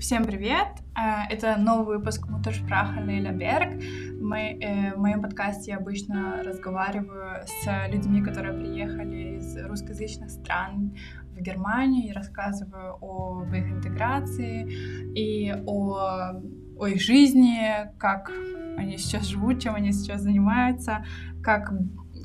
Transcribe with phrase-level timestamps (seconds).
[0.00, 0.68] Всем привет!
[0.96, 3.82] Э, это новый выпуск Муттершпраха Лейля Берг.
[3.82, 10.96] Э, в моем подкасте я обычно разговариваю с людьми, которые приехали из русскоязычных стран
[11.36, 14.66] в Германию и рассказываю об их интеграции
[15.14, 16.32] и о,
[16.78, 17.60] о их жизни,
[17.98, 18.32] как
[18.78, 21.04] они сейчас живут, чем они сейчас занимаются,
[21.42, 21.74] как,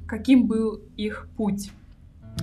[0.07, 1.73] каким был их путь.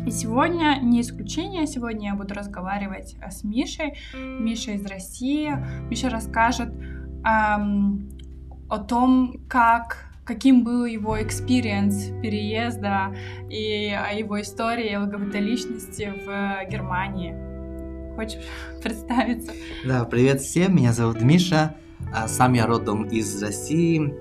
[0.07, 3.95] И сегодня не исключение, сегодня я буду разговаривать э, с Мишей.
[4.15, 5.53] Миша из России.
[5.89, 6.71] Миша расскажет
[7.25, 8.11] эм,
[8.69, 13.15] о том, как каким был его experience переезда
[13.51, 17.35] и о его истории ЛГБТ-личности в Германии.
[18.17, 18.41] Хочешь
[18.83, 19.53] представиться?
[19.85, 21.75] Да, привет всем, меня зовут Миша,
[22.13, 24.15] а, сам я родом из России,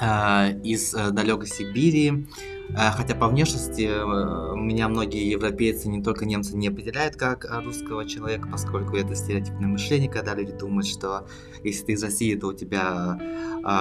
[0.00, 2.26] а, из э, далекой Сибири.
[2.74, 7.60] Э, хотя по внешности э, меня многие европейцы, не только немцы, не определяют как э,
[7.62, 11.26] русского человека, поскольку это стереотипное мышление, когда люди думают, что
[11.62, 13.18] если ты из России, то у тебя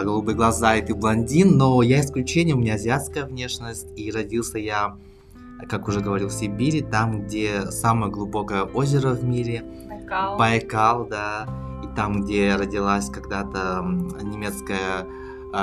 [0.03, 4.97] голубые глаза и ты блондин, но я исключение, у меня азиатская внешность, и родился я,
[5.67, 9.63] как уже говорил, в Сибири, там, где самое глубокое озеро в мире.
[9.89, 10.37] Байкал.
[10.37, 11.47] Байкал, да.
[11.83, 13.81] И там, где родилась когда-то
[14.21, 15.07] немецкая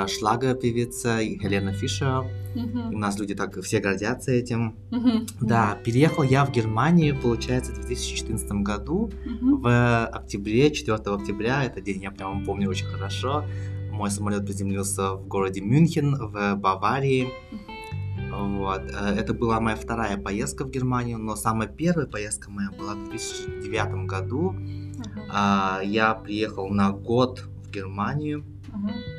[0.07, 2.93] шлага-певица Хелена Фишер Uh-huh.
[2.93, 4.75] У нас люди так все гордятся этим.
[4.91, 5.27] Uh-huh.
[5.41, 9.61] Да, переехал я в Германию, получается, в 2014 году, uh-huh.
[9.61, 13.45] в октябре, 4 октября, этот день я прямо помню очень хорошо.
[13.91, 17.29] Мой самолет приземлился в городе Мюнхен, в Баварии.
[18.31, 18.81] Вот.
[18.81, 23.09] Э, это была моя вторая поездка в Германию, но самая первая поездка моя была в
[23.09, 24.55] 2009 году.
[24.55, 25.85] Uh-huh.
[25.85, 28.45] Я приехал на год в Германию.
[28.69, 29.18] Uh-huh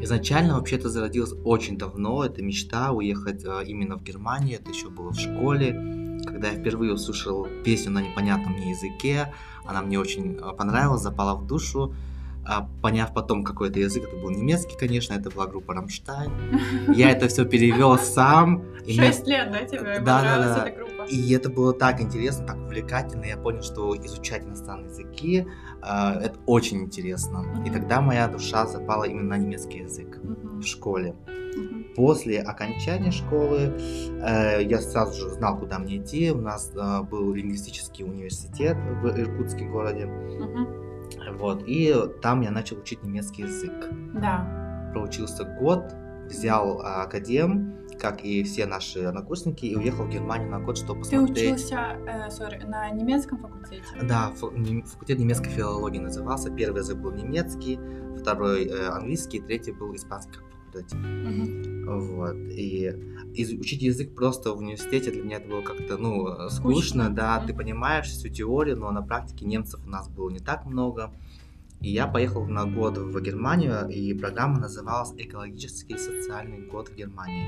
[0.00, 5.10] Изначально вообще-то зародилась очень давно, эта мечта уехать э, именно в Германию, это еще было
[5.10, 5.72] в школе,
[6.24, 11.34] когда я впервые услышал песню на непонятном мне языке, она мне очень э, понравилась, запала
[11.34, 11.94] в душу,
[12.48, 16.32] а, поняв потом какой-то язык, это был немецкий, конечно, это была группа Рамштайн.
[16.94, 18.64] Я это все перевел сам.
[18.86, 20.66] Шесть лет, да, тебе да, да, да.
[20.66, 21.02] эта группа?
[21.10, 23.26] И это было так интересно, так увлекательно.
[23.26, 25.46] Я понял, что изучать иностранные языки
[25.88, 27.44] это очень интересно.
[27.66, 31.14] И тогда моя душа запала именно на немецкий язык в школе.
[31.96, 33.72] После окончания школы
[34.22, 36.30] э, я сразу же знал, куда мне идти.
[36.30, 40.08] У нас э, был лингвистический университет в Иркутском городе.
[41.38, 43.90] Вот, и там я начал учить немецкий язык.
[44.14, 44.90] Да.
[44.92, 45.92] Проучился год,
[46.26, 51.00] взял а, академ, как и все наши однокурсники, и уехал в Германию на год, чтобы
[51.00, 51.36] посмотреть.
[51.36, 51.76] Ты учился,
[52.06, 53.84] э, sorry, на немецком факультете?
[54.02, 56.50] Да, факультет немецкой филологии назывался.
[56.50, 57.78] Первый язык был немецкий,
[58.18, 60.96] второй э, английский, третий был испанский как факультете.
[60.96, 62.16] Угу.
[62.16, 62.36] Вот.
[62.50, 62.92] И,
[63.34, 67.42] и учить язык просто в университете для меня это было как-то, ну, скучно, скучно да,
[67.46, 71.12] ты понимаешь всю теорию, но на практике немцев у нас было не так много.
[71.80, 77.46] И я поехал на год в Германию, и программа называлась «Экологический социальный год в Германии».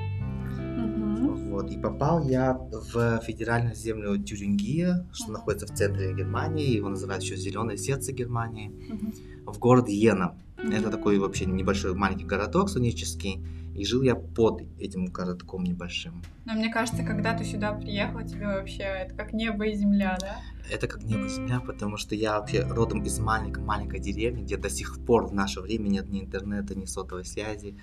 [0.56, 1.50] Mm-hmm.
[1.50, 7.24] Вот, и попал я в федеральную землю Тюрингия, что находится в центре Германии, его называют
[7.24, 9.52] еще «Зеленое сердце Германии», mm-hmm.
[9.52, 10.38] в город Йена.
[10.56, 10.78] Mm-hmm.
[10.78, 13.44] Это такой вообще небольшой маленький городок сунический,
[13.80, 16.22] и жил я под этим городком небольшим.
[16.44, 20.36] Но мне кажется, когда ты сюда приехал, тебе вообще это как небо и земля, да?
[20.70, 24.68] Это как небо и земля, потому что я вообще родом из маленькой-маленькой деревни, где до
[24.68, 27.74] сих пор в наше время нет ни интернета, ни сотовой связи.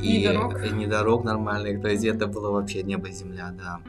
[0.00, 0.64] И, и дорог.
[0.64, 1.82] И ни дорог нормальных.
[1.82, 3.80] То есть это было вообще небо и земля, да.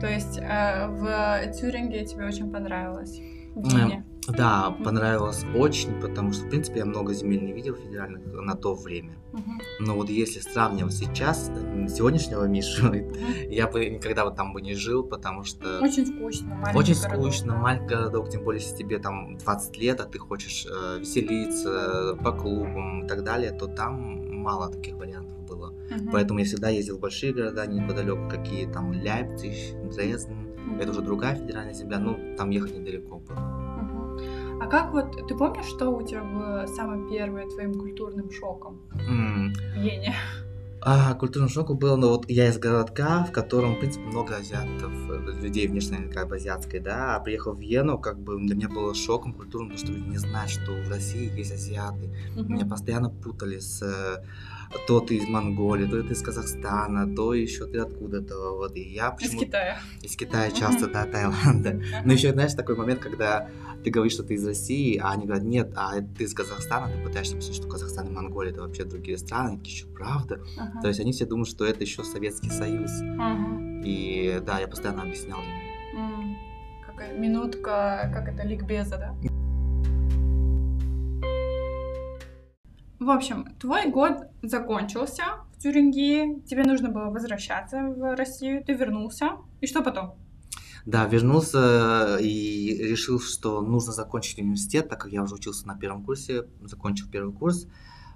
[0.00, 3.20] То есть э, в Тюринге тебе очень понравилось?
[3.54, 4.06] В Вене?
[4.28, 8.74] Да, понравилось очень, потому что, в принципе, я много земель не видел федеральных на то
[8.74, 9.16] время.
[9.32, 9.50] Угу.
[9.80, 11.50] Но вот если сравнивать сейчас,
[11.88, 12.96] сегодняшнего Мишу, угу.
[13.48, 15.80] я бы никогда вот там бы не жил, потому что...
[15.80, 20.00] Очень скучно, маленький Очень городок, скучно, маленький городок, тем более, если тебе там 20 лет,
[20.00, 25.38] а ты хочешь э, веселиться по клубам и так далее, то там мало таких вариантов
[25.46, 25.70] было.
[25.70, 26.10] Угу.
[26.12, 29.52] Поэтому я всегда ездил в большие города неподалеку, какие там Ляйпциг,
[29.94, 30.50] Дрезден.
[30.66, 30.80] Угу.
[30.80, 33.69] Это уже другая федеральная земля, ну, там ехать недалеко было.
[34.60, 39.54] А как вот, ты помнишь, что у тебя было самым первым твоим культурным шоком mm.
[39.54, 40.14] в Вене?
[40.82, 44.92] А, культурным шоком было, ну вот я из городка, в котором, в принципе, много азиатов,
[45.10, 48.68] э, людей внешне как бы азиатской, да, а приехал в Вену, как бы для меня
[48.68, 52.10] было шоком культурным, потому что люди не знают, что в России есть азиаты.
[52.34, 52.48] Mm-hmm.
[52.48, 54.24] Меня постоянно путали с э,
[54.86, 58.56] то ты из Монголии, то ты из Казахстана, то еще ты откуда-то.
[58.56, 58.76] Вот.
[58.76, 59.40] И я почему...
[59.40, 59.78] Из Китая.
[60.02, 61.80] Из Китая часто, да, Таиланда.
[62.04, 63.48] Но еще, знаешь, такой момент, когда
[63.82, 67.02] ты говоришь, что ты из России, а они говорят, нет, а ты из Казахстана, ты
[67.02, 70.40] пытаешься писать, что Казахстан и Монголия это вообще другие страны, такие, что правда?
[70.82, 72.90] То есть они все думают, что это еще Советский Союз.
[73.84, 76.36] И да, я постоянно объяснял им.
[76.86, 79.16] Какая минутка, как это, ликбеза, да?
[83.00, 85.22] В общем, твой год закончился
[85.56, 89.38] в Тюрингии, тебе нужно было возвращаться в Россию, ты вернулся.
[89.62, 90.16] И что потом?
[90.84, 96.04] Да, вернулся и решил, что нужно закончить университет, так как я уже учился на первом
[96.04, 97.66] курсе, закончил первый курс.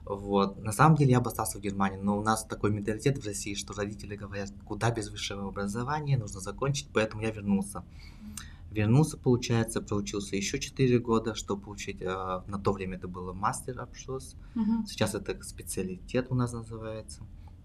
[0.04, 0.62] Вот.
[0.62, 3.54] На самом деле я бы остался в Германии, но у нас такой менталитет в России,
[3.54, 7.84] что родители говорят, куда без высшего образования, нужно закончить, поэтому я вернулся.
[8.74, 12.06] Вернулся, получается, проучился еще 4 года, чтобы получить, э,
[12.46, 14.84] на то время это было мастер обшос, угу.
[14.86, 17.22] сейчас это специалитет у нас называется.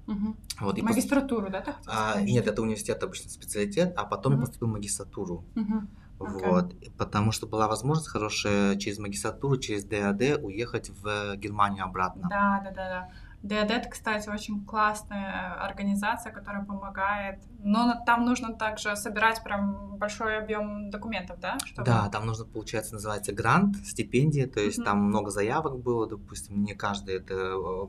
[0.08, 0.36] Угу.
[0.62, 1.52] Вот, и Магистратуру, пос...
[1.52, 1.62] да?
[1.62, 4.42] Так а, нет, это университет обычно специалитет, а потом угу.
[4.42, 5.46] я поступил в магистратуру.
[5.56, 5.88] Угу.
[6.20, 6.92] Вот, okay.
[6.98, 12.28] потому что была возможность хорошая через магистратуру, через ДАД уехать в Германию обратно.
[12.30, 13.10] Да, да, да, да.
[13.42, 17.42] ДАД, кстати, очень классная организация, которая помогает.
[17.60, 21.58] Но там нужно также собирать прям большой объем документов, да?
[21.66, 21.86] Чтобы...
[21.86, 24.84] Да, там нужно, получается, называется грант, стипендия, то есть mm-hmm.
[24.84, 27.86] там много заявок было, допустим, не каждый это э,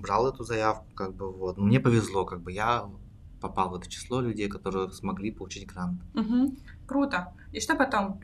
[0.00, 1.58] брал эту заявку, как бы вот.
[1.58, 2.88] Но мне повезло, как бы я
[3.40, 6.00] попал в это число людей, которые смогли получить грант.
[6.14, 6.56] Угу.
[6.86, 7.34] Круто.
[7.52, 8.20] И что потом?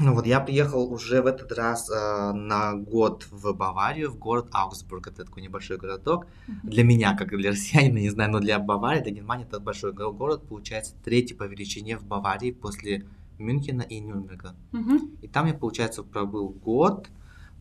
[0.00, 4.48] Ну вот я приехал уже в этот раз э, на год в Баварию, в город
[4.52, 5.08] Аугсбург.
[5.08, 6.26] Это такой небольшой городок.
[6.46, 6.52] Uh-huh.
[6.62, 10.46] Для меня, как для россиянина, не знаю, но для Баварии, для Германии это большой город.
[10.48, 13.06] Получается третий по величине в Баварии после
[13.38, 14.54] Мюнхена и Нюрнберга.
[14.72, 15.18] Uh-huh.
[15.22, 17.08] И там я, получается, пробыл год.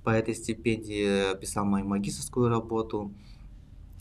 [0.03, 3.11] По этой стипендии писал мою магистрскую работу.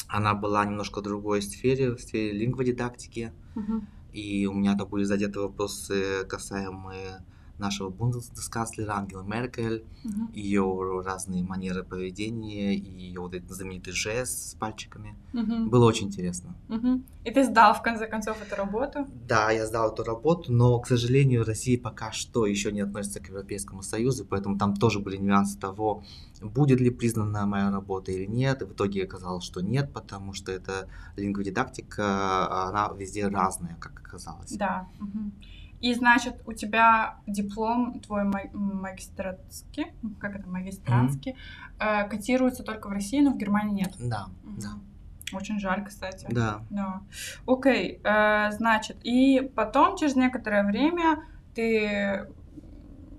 [0.09, 3.33] Она была немножко в другой сфере, в сфере лингводидактики.
[3.55, 3.83] Uh-huh.
[4.13, 7.25] И у меня там были задеты вопросы, касаемые
[7.59, 10.33] нашего бундесkanцлера Ангела Меркель, угу.
[10.33, 15.17] ее разные манеры поведения и ее вот этот знаменитый жест с пальчиками.
[15.33, 15.71] Угу.
[15.71, 16.55] Было очень интересно.
[16.69, 17.03] Угу.
[17.25, 19.07] И ты сдал в конце концов эту работу?
[19.27, 23.29] Да, я сдал эту работу, но, к сожалению, Россия пока что еще не относится к
[23.29, 26.03] Европейскому Союзу, поэтому там тоже были нюансы того,
[26.41, 28.63] будет ли признана моя работа или нет.
[28.63, 34.53] И в итоге оказалось, что нет, потому что это лингводидактика, она везде разная, как оказалось.
[34.53, 34.89] Да.
[35.01, 35.33] Угу.
[35.81, 39.87] И, значит, у тебя диплом твой магистратский,
[40.21, 42.05] как это, магистратский, mm-hmm.
[42.05, 43.95] э, котируется только в России, но в Германии нет.
[43.99, 44.63] Да, mm-hmm.
[44.63, 45.37] да.
[45.37, 46.27] Очень жаль, кстати.
[46.31, 46.63] Да.
[46.71, 47.03] Да.
[47.47, 51.23] Окей, э, значит, и потом, через некоторое время,
[51.55, 52.29] ты,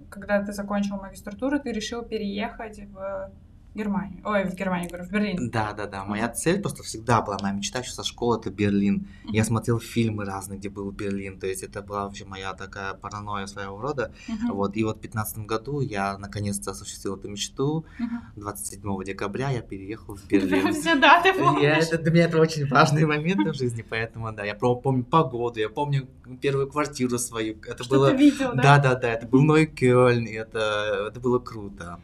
[0.09, 3.31] когда ты закончил магистратуру, ты решил переехать в
[3.75, 4.21] Германии.
[4.25, 5.49] Ой, в Германии, говорю, в Берлин.
[5.49, 6.03] Да, да, да.
[6.03, 9.07] Моя цель просто всегда была, моя мечта еще со школы это Берлин.
[9.25, 9.29] Uh-huh.
[9.33, 11.39] Я смотрел фильмы разные, где был Берлин.
[11.39, 14.11] То есть это была вообще моя такая паранойя своего рода.
[14.27, 14.53] Uh-huh.
[14.53, 14.75] Вот.
[14.75, 17.85] И вот в 2015 году я наконец-то осуществил эту мечту.
[17.99, 18.39] Uh-huh.
[18.41, 20.73] 27 декабря я переехал в Берлин.
[20.73, 21.87] Все даты помнишь?
[21.87, 25.69] Это, для меня это очень важные моменты в жизни, поэтому да, я помню погоду, я
[25.69, 26.07] помню
[26.41, 27.57] первую квартиру свою.
[27.65, 28.13] Это Что было...
[28.13, 28.77] видел, да?
[28.77, 29.13] Да, да, да.
[29.13, 31.99] Это был Ной Кёльн, это, это было круто.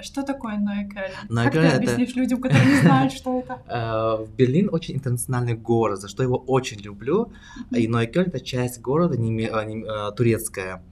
[0.00, 1.12] Что такое Нойкель?
[1.28, 2.20] Как ты объяснишь это...
[2.20, 3.62] людям, которые не знают, что это?
[3.72, 7.32] Э, Берлин очень интернациональный город, за что его очень люблю.
[7.70, 10.82] И Нойкель это часть города а, э, турецкая.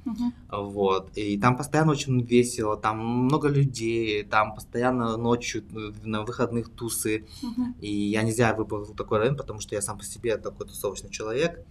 [0.50, 1.10] Вот.
[1.16, 5.64] И там постоянно очень весело, там много людей, там постоянно ночью
[6.04, 7.26] на выходных тусы.
[7.80, 11.64] И я нельзя выбрал такой район, потому что я сам по себе такой тусовочный человек.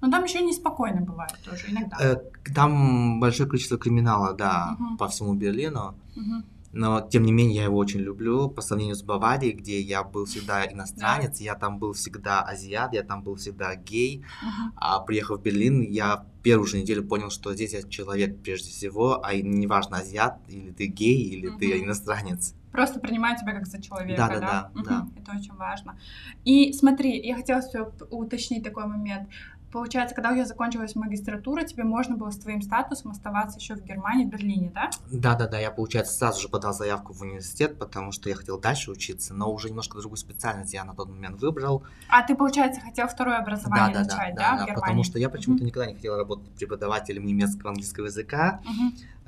[0.00, 1.96] Но там еще неспокойно бывает тоже иногда.
[2.00, 2.16] Э,
[2.54, 4.96] там большое количество криминала, да, угу.
[4.98, 5.94] по всему Берлину.
[6.16, 6.44] Угу.
[6.76, 10.26] Но, тем не менее, я его очень люблю по сравнению с Баварией, где я был
[10.26, 11.44] всегда иностранец, да.
[11.44, 14.18] я там был всегда азиат, я там был всегда гей.
[14.18, 14.72] Uh-huh.
[14.76, 19.24] А приехав в Берлин, я первую же неделю понял, что здесь я человек прежде всего,
[19.24, 21.58] а неважно, азиат или ты гей, или uh-huh.
[21.58, 22.54] ты иностранец.
[22.76, 24.28] Просто принимаю тебя как за человека, да?
[24.28, 24.70] Да, да, да.
[24.74, 24.84] Угу.
[24.84, 25.08] да.
[25.16, 25.98] Это очень важно.
[26.44, 27.62] И смотри, я хотела
[28.10, 29.30] уточнить такой момент
[29.76, 33.84] получается, когда у тебя закончилась магистратура, тебе можно было с твоим статусом оставаться еще в
[33.84, 34.88] Германии, в Берлине, да?
[35.10, 35.58] Да, да, да.
[35.58, 39.52] Я, получается, сразу же подал заявку в университет, потому что я хотел дальше учиться, но
[39.52, 41.84] уже немножко другую специальность я на тот момент выбрал.
[42.08, 45.28] А ты, получается, хотел второе образование да, начать, да, да, да, да потому что я
[45.28, 45.66] почему-то mm-hmm.
[45.66, 48.62] никогда не хотел работать преподавателем немецкого английского языка.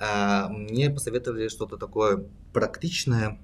[0.00, 0.48] Mm-hmm.
[0.48, 2.24] Мне посоветовали что-то такое
[2.54, 3.38] практичное,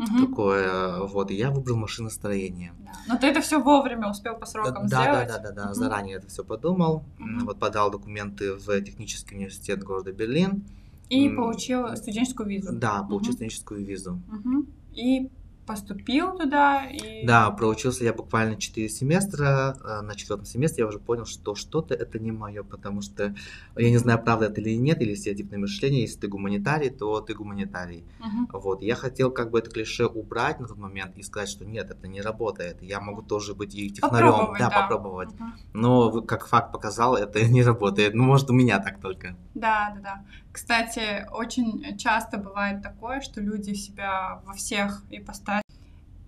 [0.00, 0.26] угу.
[0.26, 2.72] такое, вот, и я выбрал машиностроение.
[2.80, 2.92] Да.
[3.08, 5.28] Но ты это все вовремя успел по срокам да, сделать?
[5.28, 5.74] Да, да, да, да, угу.
[5.74, 7.44] заранее это все подумал, угу.
[7.44, 10.64] вот подал документы в технический университет города Берлин.
[11.08, 12.72] И получил студенческую визу?
[12.72, 13.36] Да, получил угу.
[13.36, 14.20] студенческую визу.
[14.28, 14.66] Угу.
[14.94, 15.30] И
[15.70, 17.24] поступил туда и...
[17.24, 19.76] Да, проучился я буквально 4 семестра.
[19.84, 23.36] Э, на четвертом семестре я уже понял, что что-то это не мое, потому что
[23.76, 26.00] я не знаю, правда это или нет, или стереотипное мышление.
[26.00, 28.04] Если ты гуманитарий, то ты гуманитарий.
[28.18, 28.60] Uh-huh.
[28.60, 28.82] Вот.
[28.82, 32.08] Я хотел как бы это клише убрать на тот момент и сказать, что нет, это
[32.08, 32.82] не работает.
[32.82, 34.54] Я могу тоже быть и технарем.
[34.58, 35.30] Да, да, попробовать.
[35.30, 35.70] Uh-huh.
[35.72, 38.14] Но, как факт показал, это не работает.
[38.14, 39.36] Ну, может, у меня так только.
[39.54, 40.24] Да, да, да.
[40.50, 45.59] Кстати, очень часто бывает такое, что люди себя во всех ипостасях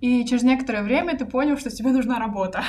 [0.03, 2.65] И через некоторое время ты понял, что тебе нужна работа.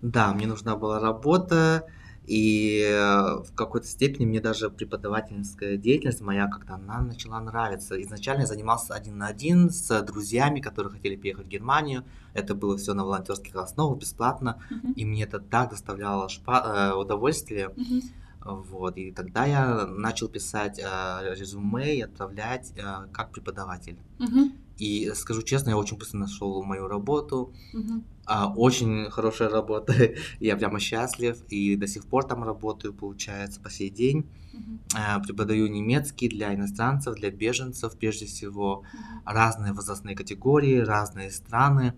[0.00, 1.84] Да, мне нужна была работа,
[2.26, 8.00] и э, в какой-то степени мне даже преподавательская деятельность моя как-то она начала нравиться.
[8.00, 12.04] Изначально я занимался один на один с друзьями, которые хотели переехать в Германию.
[12.32, 14.62] Это было все на волонтерских основах, бесплатно.
[14.70, 14.94] Uh-huh.
[14.94, 17.68] И мне это так доставляло шпа- э, удовольствие.
[17.76, 18.02] Uh-huh.
[18.44, 23.98] Вот, и тогда я начал писать э, резюме и отправлять э, как преподаватель.
[24.18, 24.52] Uh-huh.
[24.78, 27.52] И скажу честно, я очень быстро нашел мою работу.
[27.74, 28.02] Uh-huh.
[28.26, 29.92] А, очень хорошая работа.
[30.40, 31.36] я прямо счастлив.
[31.48, 34.24] И до сих пор там работаю, получается, по сей день.
[34.54, 34.78] Uh-huh.
[34.94, 38.84] А, преподаю немецкий для иностранцев, для беженцев, прежде всего.
[38.84, 39.32] Uh-huh.
[39.34, 41.94] Разные возрастные категории, разные страны.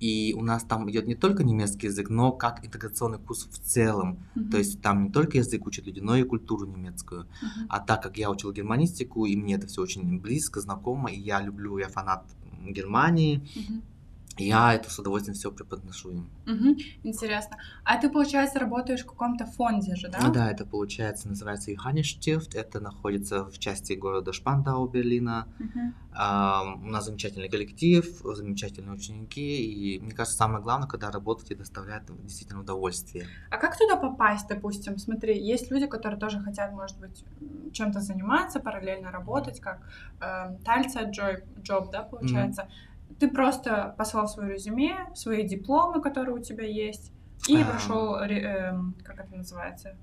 [0.00, 4.18] И у нас там идет не только немецкий язык, но как интеграционный курс в целом.
[4.34, 4.50] Uh-huh.
[4.50, 7.22] То есть там не только язык учат люди, но и культуру немецкую.
[7.22, 7.66] Uh-huh.
[7.68, 11.40] А так как я учил германистику, и мне это все очень близко, знакомо, и я
[11.40, 12.24] люблю, я фанат
[12.66, 13.82] Германии, uh-huh
[14.38, 16.30] я это с удовольствием все преподношу им.
[16.46, 17.56] Угу, интересно.
[17.84, 20.28] А ты, получается, работаешь в каком-то фонде же, да?
[20.28, 22.54] Да, это, получается, называется Юхаништифт.
[22.54, 25.46] Это находится в части города Шпандау, Берлина.
[25.60, 25.80] Угу.
[26.16, 29.64] А, у нас замечательный коллектив, замечательные ученики.
[29.64, 33.26] И мне кажется, самое главное, когда работаете, доставляет действительно удовольствие.
[33.50, 34.98] А как туда попасть, допустим?
[34.98, 37.24] Смотри, есть люди, которые тоже хотят, может быть,
[37.72, 39.80] чем-то заниматься, параллельно работать, как
[40.20, 42.62] э, Тальца Джоб, да, получается.
[42.62, 47.12] Mm ты просто послал свое резюме, свои дипломы, которые у тебя есть,
[47.48, 47.64] и а...
[47.64, 49.96] прошел, э, как это называется,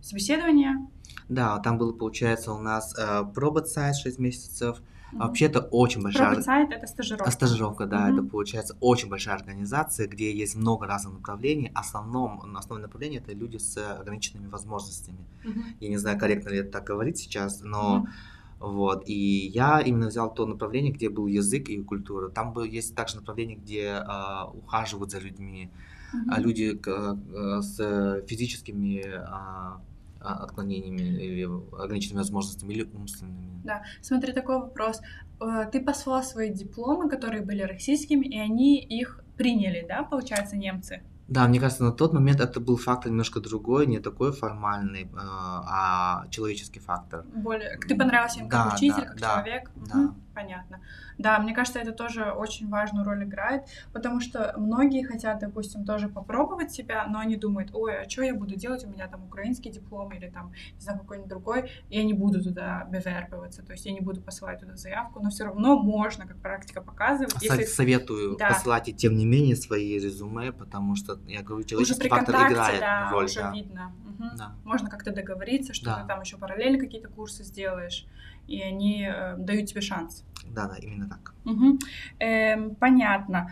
[0.00, 0.86] собеседование.
[1.28, 4.78] Да, там было, получается, у нас э, пробацайт 6 месяцев.
[4.78, 5.18] Mm-hmm.
[5.18, 6.28] Вообще это очень большая...
[6.28, 7.30] Пробацайт— это стажировка.
[7.30, 8.08] Стажировка, да.
[8.08, 8.12] Mm-hmm.
[8.12, 11.70] Это, получается, очень большая организация, где есть много разных направлений.
[11.74, 15.26] Основном, основное направление— это люди с ограниченными возможностями.
[15.44, 15.62] Mm-hmm.
[15.80, 18.04] Я не знаю, корректно ли это так говорить сейчас, но...
[18.04, 18.33] Mm-hmm
[18.64, 19.08] вот.
[19.08, 22.28] И я именно взял то направление, где был язык и культура.
[22.28, 25.70] Там был, есть также направление, где э, ухаживают за людьми,
[26.14, 26.40] mm-hmm.
[26.40, 29.78] люди э, с физическими э,
[30.20, 33.60] отклонениями или ограниченными возможностями или умственными.
[33.64, 35.00] Да, смотри, такой вопрос.
[35.40, 41.02] Э, ты послал свои дипломы, которые были российскими, и они их приняли, да, получается, немцы?
[41.26, 45.08] Да, мне кажется, на тот момент это был фактор немножко другой, не такой формальный, э,
[45.16, 47.24] а человеческий фактор.
[47.34, 47.78] Более.
[47.78, 49.70] Ты понравился им как да, учитель, да, как да, человек?
[49.74, 49.98] Да.
[49.98, 50.14] Угу.
[50.34, 50.80] Понятно.
[51.18, 56.08] Да, мне кажется, это тоже очень важную роль играет, потому что многие хотят, допустим, тоже
[56.08, 59.70] попробовать себя, но они думают, ой, а что я буду делать, у меня там украинский
[59.70, 63.92] диплом или там, не знаю, какой-нибудь другой, я не буду туда beвербоваться, то есть я
[63.92, 67.40] не буду посылать туда заявку, но все равно можно, как практика показывает.
[67.40, 67.64] Если...
[67.64, 68.48] Советую да.
[68.48, 73.10] посылать и тем не менее свои резюме, потому что, я говорю, человеческий фактор играет да,
[73.10, 73.26] роль.
[73.26, 73.52] Уже да.
[73.52, 73.92] видно.
[74.04, 74.28] Угу.
[74.36, 74.56] Да.
[74.64, 76.02] Можно как-то договориться, что да.
[76.02, 78.06] ты там еще параллельно какие-то курсы сделаешь
[78.46, 80.24] и они э, дают тебе шанс.
[80.54, 81.34] Да, да, именно так.
[81.44, 81.78] Угу.
[82.20, 83.50] Э, понятно.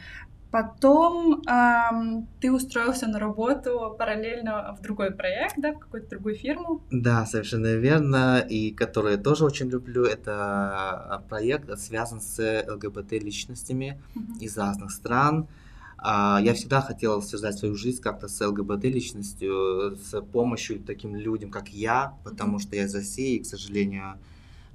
[0.52, 6.82] Потом эм, ты устроился на работу параллельно в другой проект, да, в какую-то другую фирму?
[6.90, 8.44] Да, совершенно верно.
[8.50, 15.48] И который я тоже очень люблю, это проект связан с ЛГБТ-личностями uh из разных стран.
[15.96, 21.68] А, я всегда хотел связать свою жизнь как-то с ЛГБТ-личностью, с помощью таким людям, как
[21.68, 24.18] я, потому что я из России, и, к сожалению,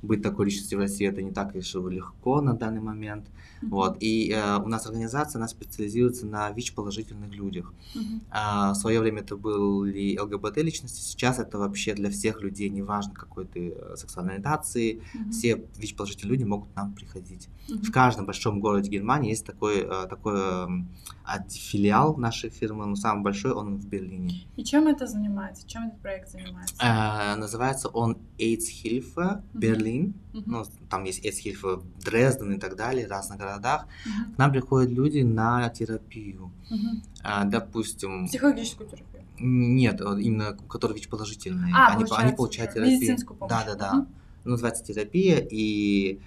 [0.02, 3.26] быть такой личностью в России это не так уж легко на данный момент.
[3.62, 3.70] Mm-hmm.
[3.70, 3.98] Вот.
[4.00, 7.74] И э, у нас организация, она специализируется на ВИЧ-положительных людях.
[7.96, 8.22] Mm-hmm.
[8.32, 13.46] А, в свое время это были ЛГБТ-личности, сейчас это вообще для всех людей, неважно какой
[13.46, 15.32] ты э, сексуальной ориентации, mm-hmm.
[15.32, 17.50] все ВИЧ-положительные люди могут к нам приходить.
[17.68, 17.84] Mm-hmm.
[17.84, 20.68] В каждом большом городе Германии есть такой, э, такой э,
[21.50, 24.48] филиал нашей фирмы, но самый большой он в Берлине.
[24.56, 25.68] И чем это занимается?
[25.68, 26.76] Чем этот проект занимается?
[26.80, 29.42] Э, называется он AIDS-Hilfe mm-hmm.
[29.54, 30.14] Berlin.
[30.34, 30.44] Mm-hmm.
[30.46, 33.86] Ну, там есть AIDS-Hilfe Дрезден и так далее, в разных городах.
[33.86, 34.36] Mm-hmm.
[34.36, 36.52] К нам приходят люди на терапию.
[36.70, 37.04] Mm-hmm.
[37.24, 38.28] А, допустим...
[38.28, 39.24] Психологическую терапию?
[39.40, 41.74] Нет, именно которые ВИЧ-положительные.
[41.76, 42.98] А, они, они получают терапию.
[42.98, 43.52] Медицинскую помощь.
[43.52, 43.94] Да, да, да.
[43.94, 44.50] Mm-hmm.
[44.50, 46.22] Называется терапия, и ну,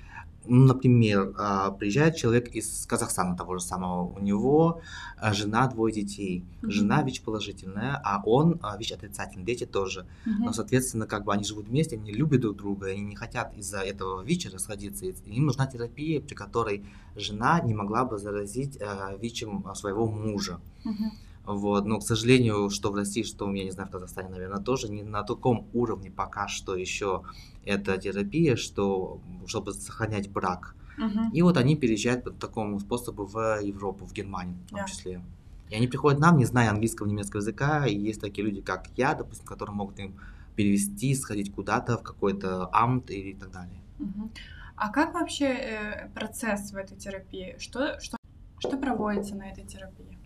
[0.46, 4.80] например, а, приезжает человек из Казахстана того же самого, у него
[5.16, 6.44] а, жена, двое детей.
[6.62, 6.70] Mm-hmm.
[6.70, 10.00] Жена ВИЧ-положительная, а он а, ВИЧ-отрицательный, дети тоже.
[10.00, 10.32] Mm-hmm.
[10.38, 13.78] Но, соответственно, как бы они живут вместе, они любят друг друга, они не хотят из-за
[13.80, 15.06] этого ВИЧа расходиться.
[15.06, 16.84] Им нужна терапия, при которой
[17.16, 18.78] жена не могла бы заразить
[19.20, 20.60] ВИЧем своего мужа.
[20.84, 21.29] Mm-hmm.
[21.54, 24.88] Вот, но, к сожалению, что в России, что, я не знаю, в Казахстане, наверное, тоже
[24.88, 27.22] не на таком уровне пока что еще
[27.64, 30.76] эта терапия, что, чтобы сохранять брак.
[30.98, 31.32] Угу.
[31.32, 34.84] И вот они переезжают по такому способу в Европу, в Германию в том да.
[34.84, 35.22] числе.
[35.70, 39.14] И они приходят нам, не зная английского, немецкого языка, и есть такие люди, как я,
[39.14, 40.18] допустим, которые могут им
[40.56, 43.80] перевести, сходить куда-то в какой-то амт и так далее.
[43.98, 44.30] Угу.
[44.76, 47.56] А как вообще э, процесс в этой терапии?
[47.58, 48.16] Что, что
[48.58, 50.18] Что проводится на этой терапии?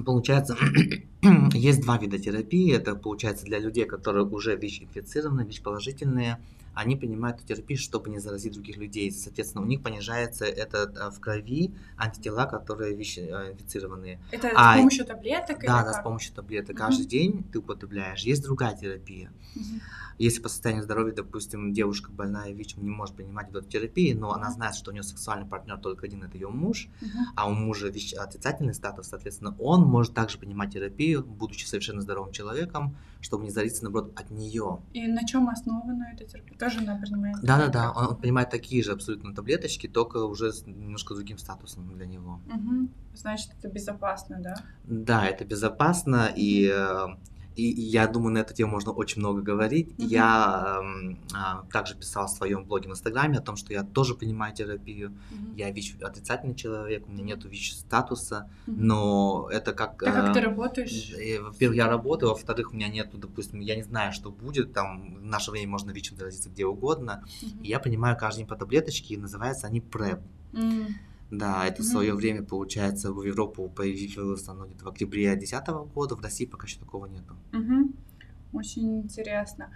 [0.00, 0.56] Получается,
[1.52, 2.74] есть два вида терапии.
[2.74, 6.38] Это, получается, для людей, которые уже ВИЧ-инфицированы, ВИЧ-положительные,
[6.74, 9.10] они принимают терапию, чтобы не заразить других людей.
[9.10, 14.20] Соответственно, у них понижается это э, в крови антитела, которые ВИЧ-инфицированные.
[14.30, 15.60] Это а, с помощью таблеток?
[15.60, 16.76] Да, да, с помощью таблеток.
[16.76, 16.78] Угу.
[16.78, 18.20] Каждый день ты употребляешь.
[18.20, 19.32] Есть другая терапия.
[19.54, 19.80] Угу.
[20.18, 24.50] Если по состоянию здоровья, допустим, девушка больная ВИЧ не может принимать эту терапию, но она
[24.50, 27.08] знает, что у нее сексуальный партнер только один, это ее муж, uh-huh.
[27.34, 32.32] а у мужа ВИЧ отрицательный статус, соответственно, он может также принимать терапию, будучи совершенно здоровым
[32.32, 34.80] человеком, чтобы не зариться, наоборот, от нее.
[34.92, 36.58] И на чем основана эта терапия?
[36.58, 37.36] Тоже она принимает?
[37.42, 42.06] Да-да-да, он, он принимает такие же абсолютно таблеточки, только уже с немножко другим статусом для
[42.06, 42.40] него.
[42.52, 42.88] Угу.
[43.14, 44.56] Значит, это безопасно, да?
[44.84, 46.70] Да, это безопасно, и
[47.56, 49.88] и, я думаю, на эту тему можно очень много говорить.
[49.90, 50.06] Mm-hmm.
[50.06, 50.80] Я
[51.34, 55.10] э, также писал в своем блоге в Инстаграме о том, что я тоже принимаю терапию.
[55.10, 55.56] Mm-hmm.
[55.56, 58.74] Я ВИЧ отрицательный человек, у меня нет ВИЧ-статуса, mm-hmm.
[58.76, 60.02] но это как...
[60.02, 61.12] А как ты работаешь?
[61.12, 65.16] Э, во-первых, я работаю, во-вторых, у меня нету, допустим, я не знаю, что будет, там
[65.16, 67.24] в наше время можно ВИЧ заразиться где угодно.
[67.24, 67.62] Mm-hmm.
[67.62, 70.20] И я принимаю каждый день по таблеточке, и называются они PrEP.
[70.52, 70.86] Mm-hmm.
[71.32, 71.84] Да, это mm-hmm.
[71.84, 76.44] в свое время, получается, в Европу появилось оно где-то в октябре 2010 года, в России
[76.44, 77.34] пока еще такого нету.
[77.52, 77.94] Mm-hmm.
[78.52, 79.70] Очень интересно.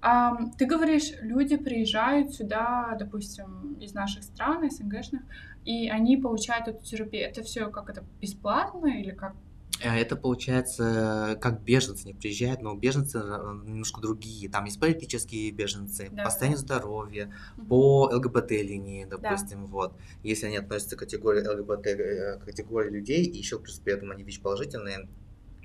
[0.00, 5.20] А, ты говоришь, люди приезжают сюда, допустим, из наших стран, СНГшных,
[5.66, 7.28] и они получают эту терапию.
[7.28, 9.34] Это все как это бесплатно или как
[9.80, 14.48] это получается, как беженцы не приезжают, но беженцы э, немножко другие.
[14.48, 17.66] Там есть политические беженцы, да, по состоянию здоровья, угу.
[17.66, 19.70] по ЛГБТ-линии, допустим, да.
[19.70, 19.96] вот.
[20.22, 24.22] Если они относятся к категории ЛГБТ, э, категории людей, и еще плюс при этом они
[24.22, 25.08] ВИЧ-положительные,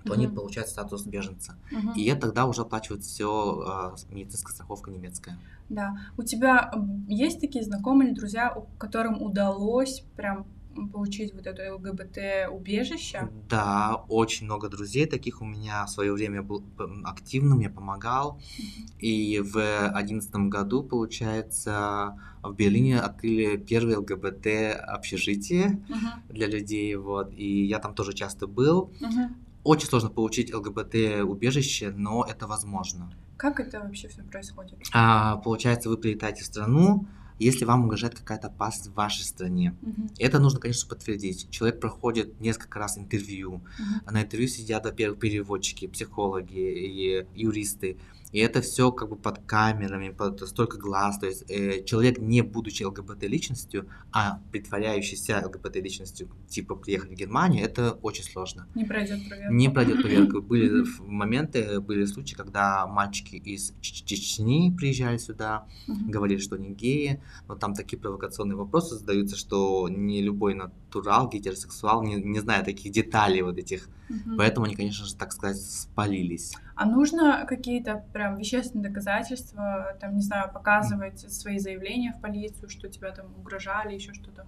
[0.03, 0.13] то угу.
[0.13, 1.55] они получают статус беженца.
[1.71, 1.93] Угу.
[1.95, 5.37] И тогда уже оплачивает все э, медицинская страховка немецкая.
[5.69, 5.97] Да.
[6.17, 6.71] У тебя
[7.07, 10.47] есть такие знакомые или друзья, которым удалось прям
[10.93, 13.29] получить вот это ЛГБТ-убежище?
[13.49, 16.63] Да, очень много друзей таких у меня в свое время был
[17.03, 18.39] активным, я помогал.
[18.39, 18.99] Mm-hmm.
[18.99, 26.33] И в одиннадцатом году, получается, в Берлине открыли первое ЛГБТ-общежитие mm-hmm.
[26.33, 28.91] для людей, вот, и я там тоже часто был.
[29.01, 29.29] Mm-hmm.
[29.63, 33.11] Очень сложно получить ЛГБТ-убежище, но это возможно.
[33.35, 34.79] Как это вообще все происходит?
[34.93, 37.07] А, получается, вы прилетаете в страну,
[37.45, 39.75] если вам угрожает какая-то опасность в вашей стране.
[39.81, 40.09] Угу.
[40.19, 41.49] Это нужно, конечно, подтвердить.
[41.49, 43.55] Человек проходит несколько раз интервью.
[43.55, 44.11] Угу.
[44.11, 47.97] На интервью сидят, во-первых, переводчики, психологи и юристы.
[48.31, 51.19] И это все как бы под камерами, под столько глаз.
[51.19, 57.93] То есть э, человек, не будучи ЛГБТ-личностью, а притворяющийся ЛГБТ-личностью, типа приехать в Германию, это
[58.01, 58.67] очень сложно.
[58.75, 59.53] Не пройдет проверку.
[59.53, 60.41] Не пройдет проверку.
[60.41, 67.55] Были моменты, были случаи, когда мальчики из Чечни приезжали сюда, говорили, что они геи, но
[67.55, 73.41] там такие провокационные вопросы задаются, что не любой натурал, гетеросексуал не, не знает таких деталей
[73.41, 73.89] вот этих.
[74.37, 76.55] Поэтому они, конечно же, так сказать, спалились.
[76.79, 82.87] А нужно какие-то прям вещественные доказательства, там, не знаю, показывать свои заявления в полицию, что
[82.87, 84.47] тебя там угрожали, еще что-то?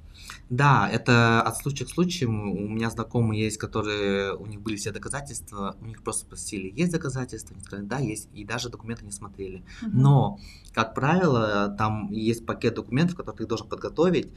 [0.50, 2.30] Да, это от случая к случаю.
[2.30, 6.94] У меня знакомые есть, которые, у них были все доказательства, у них просто спросили, есть
[6.94, 7.54] доказательства?
[7.54, 9.66] Они сказали, да, есть, и даже документы не смотрели.
[9.82, 9.92] Угу.
[9.92, 10.40] Но,
[10.74, 14.30] как правило, там есть пакет документов, которые ты должен подготовить,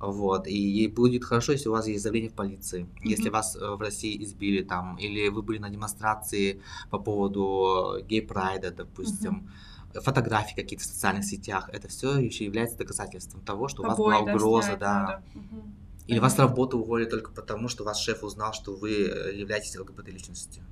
[0.00, 2.82] вот, и будет хорошо, если у вас есть заявление в полиции.
[2.84, 3.08] Mm-hmm.
[3.08, 8.70] Если вас э, в России избили там, или вы были на демонстрации по поводу гей-прайда,
[8.70, 9.50] допустим,
[9.92, 10.00] mm-hmm.
[10.00, 14.22] фотографии какие-то в социальных сетях, это все еще является доказательством того, что Побои, у вас
[14.22, 15.22] была угроза, да.
[15.34, 15.62] Угу.
[16.06, 20.64] Или вас с работы уволили только потому, что ваш шеф узнал, что вы являетесь ЛГБТ-личностью.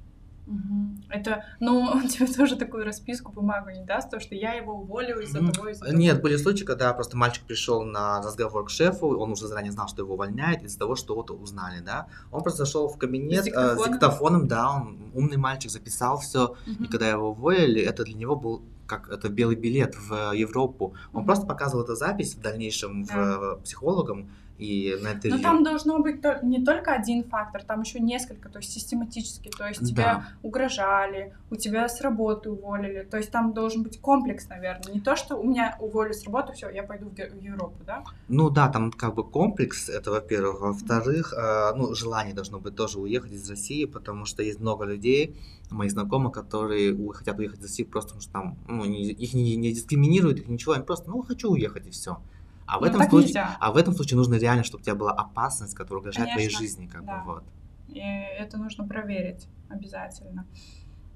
[0.49, 1.11] Угу.
[1.11, 5.21] Это, ну, он тебе тоже такую расписку, бумагу не даст, то, что я его уволил
[5.21, 5.97] из-за того, из-за того.
[5.97, 9.89] Нет, были случаи, когда просто мальчик пришел на разговор к шефу, он уже заранее знал,
[9.89, 12.09] что его увольняют из-за того, что вот узнали, да.
[12.31, 16.19] Он просто зашел в кабинет с диктофоном, э, с диктофоном да, он умный мальчик, записал
[16.19, 16.85] все, угу.
[16.85, 20.95] и когда его уволили, это для него был как это белый билет в Европу.
[21.13, 21.27] Он угу.
[21.27, 23.39] просто показывал эту запись в дальнейшем да.
[23.39, 25.37] в психологам, и на интервью.
[25.37, 29.67] Но там должно быть не только один фактор, там еще несколько, то есть систематически, то
[29.67, 29.87] есть да.
[29.87, 35.01] тебя угрожали, у тебя с работы уволили, то есть там должен быть комплекс, наверное, не
[35.01, 38.05] то, что у меня уволили с работы, все, я пойду в Европу, да?
[38.29, 42.99] Ну да, там как бы комплекс, это во-первых, во-вторых, э, ну желание должно быть тоже
[42.99, 45.37] уехать из России, потому что есть много людей,
[45.71, 49.73] моих знакомых, которые хотят уехать из России просто потому что там, ну, их не, не
[49.73, 52.19] дискриминируют, их ничего, они просто, ну, хочу уехать и все.
[52.69, 55.75] А в, этом случае, а в этом случае нужно реально, чтобы у тебя была опасность,
[55.75, 56.87] которая угрожает Конечно, твоей жизни.
[56.87, 57.19] Как да.
[57.19, 57.45] бы, вот.
[57.89, 60.47] И это нужно проверить обязательно.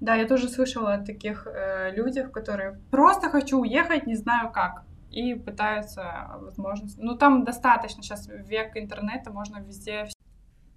[0.01, 4.83] Да, я тоже слышала о таких э, людях, которые просто хочу уехать, не знаю как,
[5.13, 6.99] и пытаются возможность.
[6.99, 10.09] Ну там достаточно сейчас век интернета, можно везде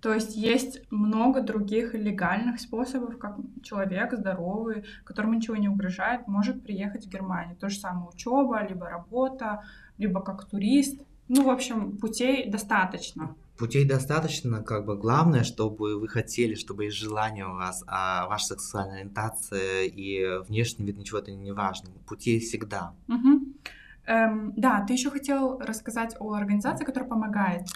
[0.01, 6.61] То есть есть много других легальных способов, как человек здоровый, которому ничего не угрожает, может
[6.61, 7.55] приехать в Германию.
[7.55, 9.63] То же самое учеба, либо работа,
[9.97, 10.99] либо как турист.
[11.27, 13.35] Ну, в общем, путей достаточно.
[13.57, 18.47] Путей достаточно, как бы главное, чтобы вы хотели, чтобы есть желание у вас, а ваша
[18.47, 21.89] сексуальная ориентация и внешний вид, ничего это не важно.
[22.05, 22.93] Путей всегда.
[23.07, 23.41] Угу.
[24.07, 27.67] Эм, да, ты еще хотел рассказать о организации, которая помогает.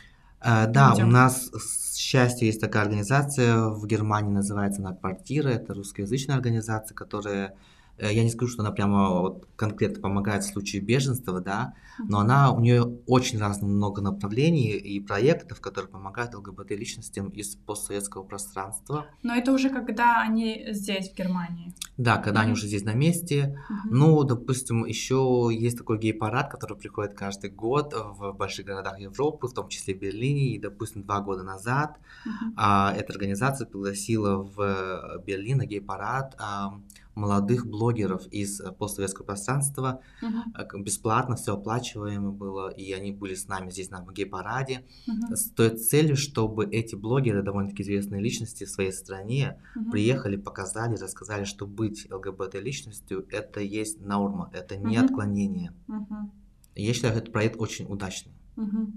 [0.42, 1.10] Э, да, людям.
[1.10, 5.50] у нас, с счастью, есть такая организация в Германии, называется она «Квартира».
[5.50, 7.56] Это русскоязычная организация, которая
[8.02, 11.74] я не скажу, что она прямо вот конкретно помогает в случае беженства, да,
[12.08, 18.24] но она, у нее очень разных много направлений и проектов, которые помогают ЛГБТ-личностям из постсоветского
[18.24, 19.08] пространства.
[19.24, 21.74] Но это уже когда они здесь, в Германии?
[21.98, 22.44] Да, когда mm-hmm.
[22.44, 23.60] они уже здесь на месте.
[23.70, 23.90] Mm-hmm.
[23.92, 29.54] Ну, допустим, еще есть такой гей-парад, который приходит каждый год в больших городах Европы, в
[29.54, 32.54] том числе в Берлине, и, допустим, два года назад mm-hmm.
[32.56, 36.80] а, эта организация пригласила в Берлин на гей-парад а,
[37.16, 40.02] молодых блогеров из э, постсоветского пространства.
[40.22, 40.82] Uh-huh.
[40.82, 45.36] Бесплатно все оплачиваемо было, и они были с нами здесь на гей-параде uh-huh.
[45.36, 49.92] с той целью, чтобы эти блогеры, довольно-таки известные личности в своей стране, uh-huh.
[49.92, 55.06] приехали, показали, рассказали, что быть ЛГБТ-личностью— это есть норма, это не uh-huh.
[55.06, 55.74] отклонение.
[55.88, 56.30] Uh-huh.
[56.76, 58.34] Я считаю, этот проект очень удачный.
[58.56, 58.92] Uh-huh.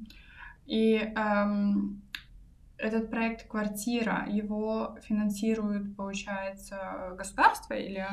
[0.67, 2.03] И эм,
[2.83, 8.07] этот проект «Квартира», его финансирует, получается, государство или...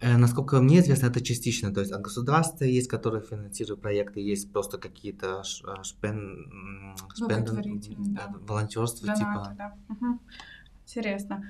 [0.00, 1.74] Э, насколько мне известно, это частично.
[1.74, 6.96] То есть от государства есть, которые финансируют проекты, есть просто какие-то э, шпен...
[7.14, 7.80] шпен...
[8.14, 8.34] да.
[8.46, 9.54] волонтерство Донаты, типа.
[9.58, 9.74] Да.
[9.88, 10.18] Угу.
[10.86, 11.44] Интересно.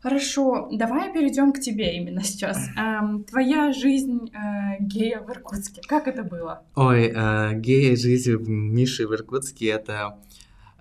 [0.00, 2.68] Хорошо, давай перейдем к тебе именно сейчас.
[2.76, 6.62] Эм, твоя жизнь э, гея в Иркутске, как это было?
[6.76, 10.16] Ой, э, гея жизнь Миши в Иркутске это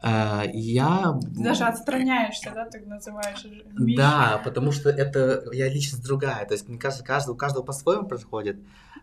[0.08, 1.20] Э, я...
[1.22, 3.98] даже отстраняешься, да, ты называешь Миша.
[3.98, 6.46] Да, потому что это я личность другая.
[6.46, 8.58] То есть, мне кажется, каждый, у каждого по-своему происходит.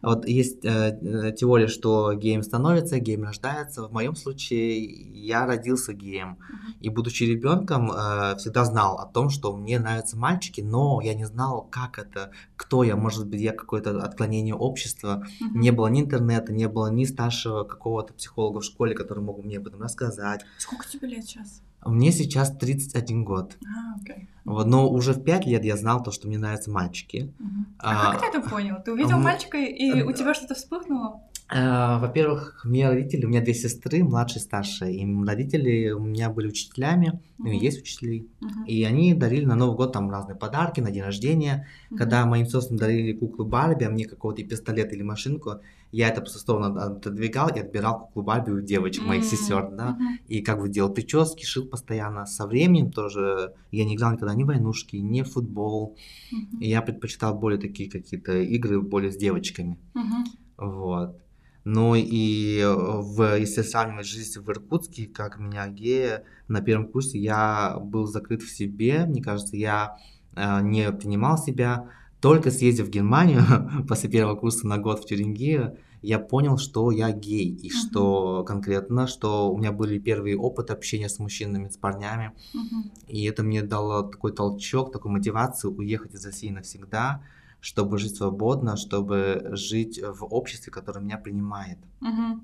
[0.05, 3.89] Вот есть э, э, теория, что геем становится, геем рождается.
[3.89, 6.39] В моем случае я родился геем.
[6.39, 6.75] Uh-huh.
[6.81, 11.25] И будучи ребенком, э, всегда знал о том, что мне нравятся мальчики, но я не
[11.25, 12.97] знал, как это, кто я.
[12.97, 15.25] Может быть, я какое-то отклонение общества.
[15.25, 15.59] Uh-huh.
[15.59, 19.57] Не было ни интернета, не было ни старшего какого-то психолога в школе, который мог мне
[19.57, 20.45] об этом рассказать.
[20.59, 21.63] Сколько тебе лет сейчас?
[21.85, 23.57] Мне сейчас 31 год.
[23.65, 24.29] А, окей.
[24.45, 27.33] Вот, но уже в 5 лет я знал то, что мне нравятся мальчики.
[27.39, 27.65] Угу.
[27.79, 28.77] А, а как ты это понял?
[28.83, 31.21] Ты увидел мальчика, и у тебя что-то вспыхнуло?
[31.51, 36.01] А, во-первых, у меня родители, у меня две сестры, младшая и старшая, и родители у
[36.01, 37.51] меня были учителями, uh-huh.
[37.51, 38.67] и есть учители, uh-huh.
[38.67, 41.69] и они дарили на Новый год там разные подарки, на день рождения.
[41.91, 41.99] Uh-huh.
[41.99, 45.61] Когда моим сестрам дарили куклу Барби, а мне какого-то пистолет или машинку,
[45.95, 49.07] я это сторону отодвигал и отбирал куклу Барби у девочек, mm-hmm.
[49.07, 50.27] моих сестер, да, mm-hmm.
[50.27, 52.27] и как бы делал прически, шил постоянно.
[52.27, 55.97] Со временем тоже я не играл никогда ни войнушки, ни в футбол,
[56.33, 56.59] mm-hmm.
[56.61, 60.67] и я предпочитал более такие какие-то игры, более с девочками, mm-hmm.
[60.67, 61.21] вот.
[61.63, 67.79] Ну и в, если сравнивать жизнь в Иркутске, как меня гея, на первом курсе я
[67.81, 69.97] был закрыт в себе, мне кажется, я
[70.35, 71.89] э, не принимал себя,
[72.21, 73.43] только съездив в Германию
[73.89, 77.73] после первого курса на год в Тюрингию, я понял, что я гей, и uh-huh.
[77.73, 82.91] что конкретно, что у меня были первые опыты общения с мужчинами, с парнями, uh-huh.
[83.09, 87.23] и это мне дало такой толчок, такую мотивацию уехать из России навсегда,
[87.61, 91.79] чтобы жить свободно, чтобы жить в обществе, которое меня принимает.
[92.01, 92.41] Uh-huh.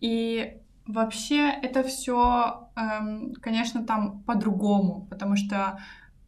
[0.00, 5.78] И вообще это все, эм, конечно, там по-другому, потому что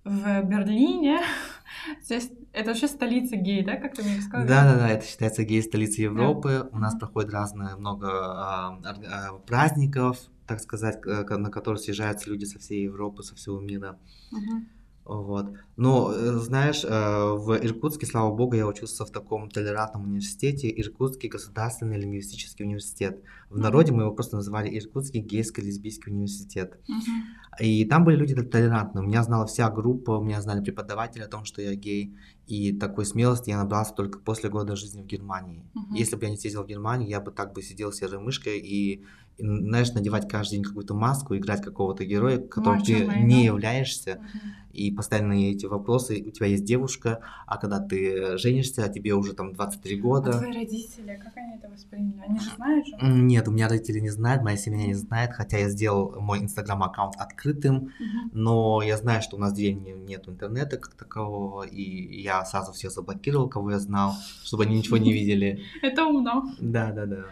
[0.05, 1.21] в Берлине.
[2.03, 4.47] Здесь это вообще столица гей, да, как ты мне сказал?
[4.47, 6.69] Да, да, да, это считается гей столицей Европы.
[6.71, 6.77] Да.
[6.77, 12.59] У нас проходит разное много а, а, праздников, так сказать, на которые съезжаются люди со
[12.59, 13.99] всей Европы, со всего мира.
[14.33, 14.65] Угу.
[15.05, 15.47] Вот.
[15.77, 21.29] Но, э, знаешь, э, в Иркутске, слава богу, я учился в таком толерантном университете, Иркутский
[21.29, 23.21] государственный лингвистический университет.
[23.49, 26.79] В народе мы его просто называли Иркутский гейско-лесбийский университет.
[26.89, 27.65] Uh-huh.
[27.65, 29.03] И там были люди толерантные.
[29.03, 32.15] У меня знала вся группа, у меня знали преподаватели о том, что я гей.
[32.51, 35.63] И такой смелости я набрался только после года жизни в Германии.
[35.73, 35.97] Uh-huh.
[35.97, 39.05] Если бы я не съездил в Германию, я бы так бы сидел серой мышкой и
[39.41, 44.73] и, знаешь, надевать каждый день какую-то маску, играть какого-то героя, которым ты не являешься, uh-huh.
[44.73, 49.33] и постоянно эти вопросы, у тебя есть девушка, а когда ты женишься, а тебе уже
[49.33, 50.31] там 23 года.
[50.31, 52.21] А твои родители, как они это восприняли?
[52.27, 52.97] Они же знают же?
[53.01, 57.17] Нет, у меня родители не знают, моя семья не знает, хотя я сделал мой инстаграм-аккаунт
[57.17, 58.31] открытым, uh-huh.
[58.33, 62.73] но я знаю, что у нас в деревне нет интернета как такового, и я сразу
[62.73, 65.63] всех заблокировал, кого я знал, чтобы они ничего не видели.
[65.83, 66.45] Это умно.
[66.61, 67.25] Да, да, да.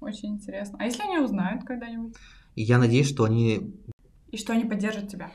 [0.00, 0.78] Очень интересно.
[0.80, 2.14] А если они узнают когда-нибудь?
[2.56, 3.74] Я надеюсь, что они
[4.30, 5.30] и что они поддержат тебя.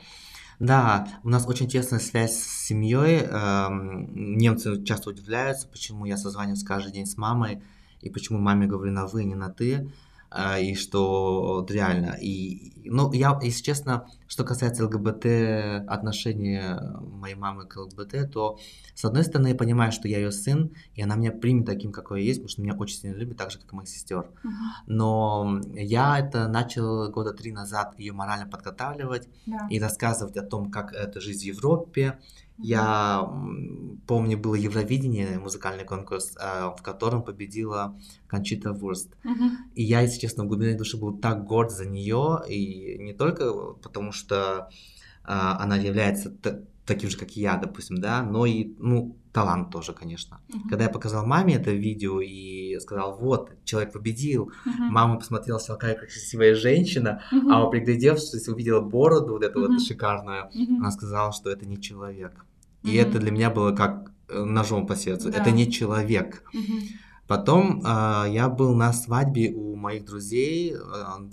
[0.58, 3.20] Да, у нас очень тесная связь с семьей.
[3.20, 7.62] Эм, немцы часто удивляются, почему я созваниваюсь каждый день с мамой,
[8.00, 9.90] и почему маме говорю на вы, не на ты.
[10.38, 12.16] А, и что реально.
[12.20, 18.58] И, ну, я, если честно, что касается ЛГБТ, отношения моей мамы к ЛГБТ, то,
[18.94, 22.20] с одной стороны, я понимаю, что я ее сын, и она меня примет таким, какой
[22.20, 24.30] я есть, потому что меня очень сильно любит, так же, как и моих сестер.
[24.86, 29.66] Но я это начал года три назад ее морально подготавливать да.
[29.70, 32.18] и рассказывать о том, как это жизнь в Европе,
[32.58, 33.28] я
[34.06, 39.14] помню, было Евровидение, музыкальный конкурс, а, в котором победила Кончита Вурст.
[39.24, 39.50] Uh-huh.
[39.74, 43.52] И я, если честно, в глубине души был так горд за нее, и не только
[43.82, 44.70] потому, что
[45.24, 46.30] а, она является
[46.86, 50.40] таким же, как и я, допустим, да, но и, ну, талант тоже, конечно.
[50.48, 50.68] Uh-huh.
[50.70, 54.88] Когда я показал маме это видео и сказал, вот, человек победил, uh-huh.
[54.90, 57.52] мама посмотрела, сказала, какая красивая женщина, uh-huh.
[57.52, 59.68] а приглядевшись, увидела бороду вот эту uh-huh.
[59.72, 60.76] вот шикарную, uh-huh.
[60.78, 62.44] она сказала, что это не человек.
[62.82, 63.02] И uh-huh.
[63.02, 65.30] это для меня было как э, ножом по сердцу.
[65.30, 65.38] Да.
[65.38, 66.44] Это не человек.
[66.54, 66.82] Uh-huh.
[67.26, 70.76] Потом э, я был на свадьбе у моих друзей, э,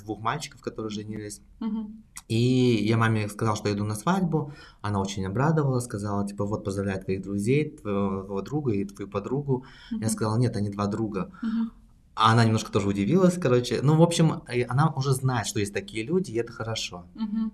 [0.04, 1.42] двух мальчиков, которые женились.
[1.60, 1.92] Uh-huh.
[2.28, 4.54] И я маме сказал, что иду на свадьбу.
[4.82, 9.66] Она очень обрадовалась, сказала, типа, вот поздравляю твоих друзей, твоего друга и твою подругу.
[9.92, 10.02] Uh-huh.
[10.02, 11.32] Я сказал, нет, они два друга.
[11.44, 11.70] Uh-huh.
[12.16, 13.82] А она немножко тоже удивилась, короче.
[13.82, 17.06] Ну, в общем, она уже знает, что есть такие люди, и это хорошо.
[17.16, 17.52] Uh-huh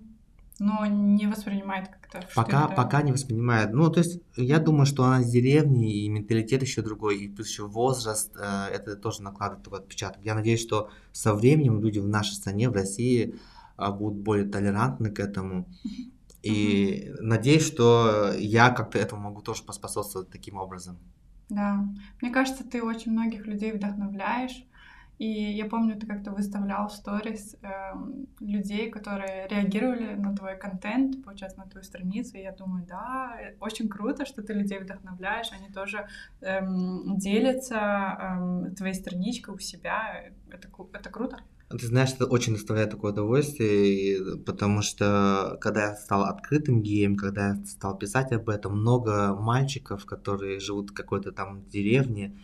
[0.60, 2.28] но не воспринимает как-то.
[2.34, 2.74] Пока, это...
[2.74, 3.72] пока не воспринимает.
[3.72, 7.48] Ну, то есть, я думаю, что она из деревни, и менталитет еще другой, и плюс
[7.48, 10.22] еще возраст, э, это тоже накладывает такой отпечаток.
[10.22, 13.36] Я надеюсь, что со временем люди в нашей стране, в России,
[13.90, 15.68] будут более толерантны к этому.
[16.42, 20.98] И mm надеюсь, что я как-то этому могу тоже поспособствовать таким образом.
[21.50, 21.84] Да.
[22.22, 24.64] Мне кажется, ты очень многих людей вдохновляешь.
[25.18, 27.68] И я помню, ты как-то выставлял в сторис э,
[28.40, 32.38] людей, которые реагировали на твой контент, получается, на твою страницу.
[32.38, 35.52] И я думаю, да, э, очень круто, что ты людей вдохновляешь.
[35.52, 36.08] Они тоже
[36.40, 37.76] эм, делятся
[38.18, 40.24] эм, твоей страничкой у себя.
[40.48, 41.36] Это, это круто.
[41.70, 47.50] Ты знаешь, это очень доставляет такое удовольствие, потому что когда я стал открытым геем, когда
[47.50, 52.36] я стал писать об этом, много мальчиков, которые живут в какой-то там деревне,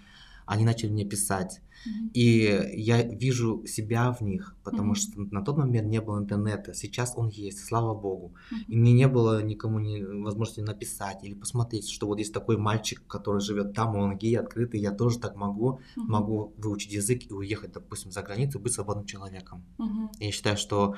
[0.46, 1.60] они начали мне писать.
[1.86, 2.10] Mm-hmm.
[2.14, 4.96] И я вижу себя в них, потому mm-hmm.
[4.96, 6.72] что на тот момент не было интернета.
[6.72, 8.34] Сейчас он есть, слава богу.
[8.50, 8.64] Mm-hmm.
[8.68, 13.06] И мне не было никому не, возможности написать или посмотреть, что вот есть такой мальчик,
[13.06, 15.80] который живет там, он гей, открытый, я тоже так могу.
[15.96, 16.02] Mm-hmm.
[16.06, 19.64] Могу выучить язык и уехать, допустим, за границу, быть свободным человеком.
[19.78, 20.08] Mm-hmm.
[20.20, 20.94] я считаю, что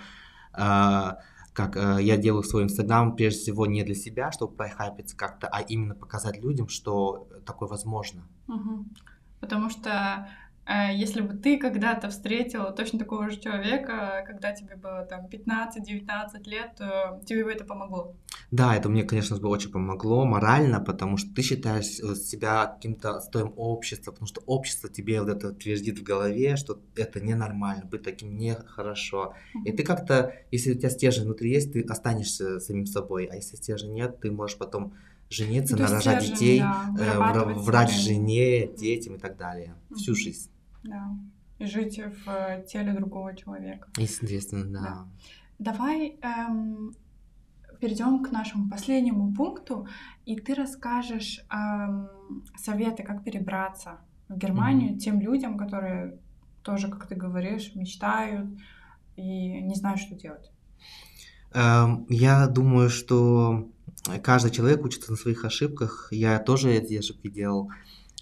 [0.57, 1.11] э,
[1.59, 5.61] как э, я делаю свой инстаграм прежде всего не для себя, чтобы прохайпиться как-то, а
[5.61, 8.29] именно показать людям, что такое возможно.
[8.47, 8.87] Угу.
[9.41, 10.29] Потому что
[10.67, 16.45] э, если бы ты когда-то встретила точно такого же человека, когда тебе было там 15-19
[16.45, 18.15] лет, то тебе бы это помогло.
[18.51, 23.21] Да, это мне, конечно бы очень помогло морально, потому что ты считаешь э, себя каким-то
[23.21, 28.03] стоем общества, потому что общество тебе вот это твердит в голове, что это ненормально, быть
[28.03, 29.35] таким нехорошо.
[29.55, 29.69] Mm-hmm.
[29.69, 33.57] И ты как-то, если у тебя стержень внутри есть, ты останешься самим собой, а если
[33.57, 34.95] стержня нет, ты можешь потом
[35.31, 39.75] жениться, ну, нарожать детей, да, э, врать жене, детям и так далее.
[39.95, 40.51] Всю жизнь.
[40.83, 41.17] Да.
[41.59, 43.89] И жить в э, теле другого человека.
[43.97, 44.81] Естественно, да.
[44.81, 45.09] да.
[45.59, 46.95] Давай эм,
[47.81, 49.89] перейдем к нашему последнему пункту,
[50.25, 52.09] и ты расскажешь эм,
[52.57, 54.99] советы, как перебраться в Германию mm-hmm.
[54.99, 56.19] тем людям, которые
[56.63, 58.49] тоже, как ты говоришь, мечтают
[59.17, 60.51] и не знают, что делать.
[61.53, 63.69] Эм, я думаю, что
[64.23, 66.09] каждый человек учится на своих ошибках.
[66.11, 67.71] Я тоже эти ошибки делал.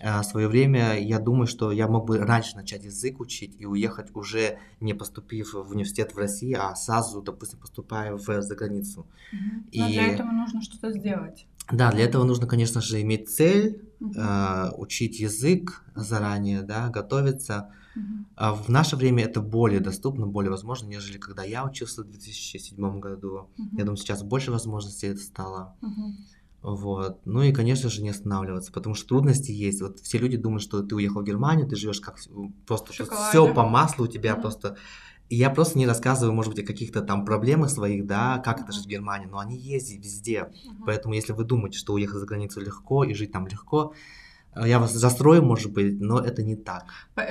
[0.03, 3.65] А в свое время я думаю, что я мог бы раньше начать язык учить и
[3.65, 9.07] уехать уже не поступив в университет в России, а сразу, допустим, поступая в заграницу.
[9.33, 9.69] Угу.
[9.73, 9.81] И...
[9.81, 11.47] Но для этого нужно что-то сделать.
[11.71, 14.13] Да, для этого нужно, конечно же, иметь цель, угу.
[14.17, 17.71] э, учить язык заранее, да, готовиться.
[18.37, 23.01] А в наше время это более доступно, более возможно, нежели когда я учился в 2007
[23.01, 23.49] году.
[23.59, 23.65] Uh-huh.
[23.73, 25.75] Я думаю, сейчас больше возможностей это стало.
[25.81, 26.13] Uh-huh.
[26.63, 27.21] Вот.
[27.25, 29.81] Ну и, конечно же, не останавливаться, потому что трудности есть.
[29.81, 32.19] Вот все люди думают, что ты уехал в Германию, ты живешь как
[32.67, 34.41] просто все по маслу у тебя uh-huh.
[34.43, 34.77] просто.
[35.29, 38.73] И я просто не рассказываю, может быть, о каких-то там проблемах своих, да, как это
[38.73, 40.41] жить в Германии, но они есть везде.
[40.41, 40.85] Uh-huh.
[40.87, 43.93] Поэтому, если вы думаете, что уехать за границу легко и жить там легко,
[44.65, 46.85] я вас застрою, может быть, но это не так.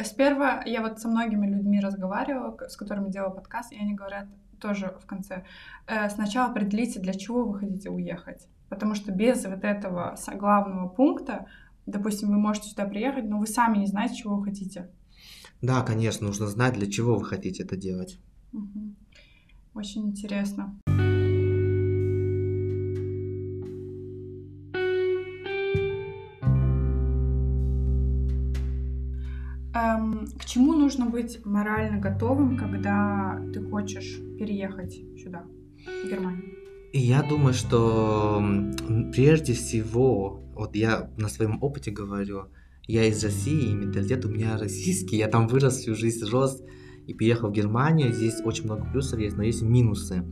[0.03, 4.27] Сперва я вот со многими людьми разговаривала, с которыми делала подкаст, и они говорят
[4.59, 5.43] тоже в конце,
[5.87, 8.47] э, сначала определите, для чего вы хотите уехать.
[8.69, 11.47] Потому что без вот этого главного пункта,
[11.85, 14.89] допустим, вы можете сюда приехать, но вы сами не знаете, чего вы хотите.
[15.65, 18.19] Да, конечно, нужно знать, для чего вы хотите это делать.
[19.73, 20.79] Очень интересно.
[29.73, 35.45] Эм, к чему нужно быть морально готовым, когда ты хочешь переехать сюда,
[35.79, 36.53] в Германию?
[36.93, 38.39] Я думаю, что
[39.11, 42.49] прежде всего, вот я на своем опыте говорю,
[42.87, 46.61] я из России, и менталитет у меня российский, я там вырос всю жизнь, рос
[47.07, 50.23] и приехал в Германию, здесь очень много плюсов есть, но есть минусы,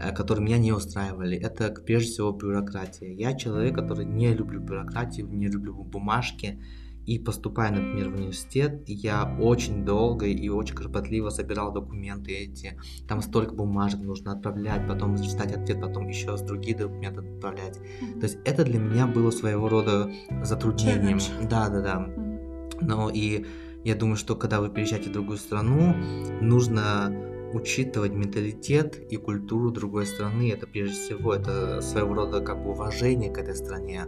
[0.00, 1.36] э, которые меня не устраивали.
[1.36, 3.12] Это прежде всего бюрократия.
[3.12, 6.60] Я человек, который не люблю бюрократию, не люблю бумажки,
[7.06, 12.78] и поступая, например, в университет, я очень долго и очень кропотливо собирал документы эти.
[13.06, 17.78] Там столько бумажек нужно отправлять, потом читать ответ, потом еще с другие документы отправлять.
[17.78, 18.20] Mm-hmm.
[18.20, 20.10] То есть это для меня было своего рода
[20.42, 21.18] затруднением.
[21.48, 22.06] Да, да, да.
[22.08, 22.78] Mm-hmm.
[22.80, 23.44] Но и
[23.84, 25.94] я думаю, что когда вы переезжаете в другую страну,
[26.40, 27.12] нужно
[27.52, 30.50] учитывать менталитет и культуру другой страны.
[30.50, 34.06] Это прежде всего, это своего рода как бы уважение к этой стране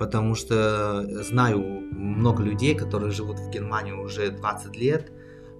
[0.00, 1.60] потому что знаю
[1.92, 5.12] много людей, которые живут в Германии уже 20 лет,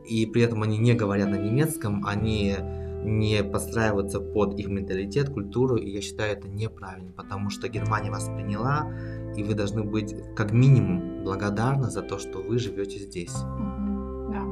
[0.06, 2.56] и при этом они не говорят на немецком, они
[3.04, 8.24] не подстраиваются под их менталитет, культуру, и я считаю это неправильно, потому что Германия вас
[8.28, 8.90] приняла,
[9.36, 13.34] и вы должны быть как минимум благодарны за то, что вы живете здесь.
[13.34, 14.44] Да.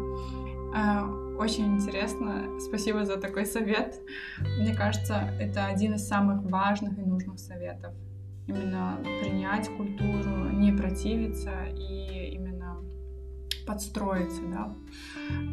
[0.74, 1.04] А,
[1.38, 2.60] очень интересно.
[2.60, 3.98] Спасибо за такой совет.
[4.60, 7.94] Мне кажется, это один из самых важных и нужных советов
[8.48, 12.82] именно принять культуру, не противиться и именно
[13.66, 14.74] подстроиться, да.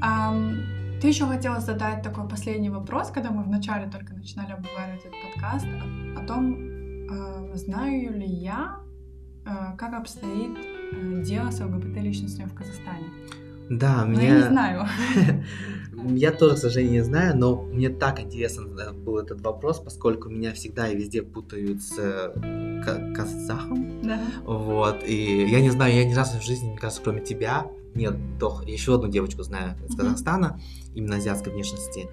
[0.02, 5.22] Um, ты еще хотела задать такой последний вопрос, когда мы вначале только начинали обговаривать этот
[5.22, 8.80] подкаст, о, о том, uh, знаю ли я,
[9.46, 10.58] uh, как обстоит
[10.94, 13.08] uh, дело с ЛГБТ-личностью в Казахстане.
[13.70, 14.24] Да, но меня...
[14.24, 14.88] я не знаю.
[16.08, 20.54] Я тоже, к сожалению, не знаю, но мне так интересно был этот вопрос, поскольку меня
[20.54, 24.02] всегда и везде путают с э, казахом.
[24.04, 24.20] Да.
[24.44, 28.14] Вот, и я не знаю, я ни разу в жизни, мне кажется, кроме тебя, нет,
[28.38, 30.60] doch, еще одну девочку знаю из Казахстана,
[30.94, 32.10] именно азиатской внешности.